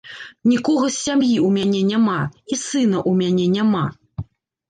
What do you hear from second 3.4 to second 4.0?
няма!